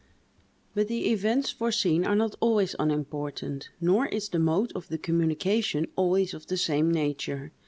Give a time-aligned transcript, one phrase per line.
[0.73, 5.85] But the events foreseen are not always unimportant, nor is the mode of the communication
[5.95, 7.51] always of the same nature.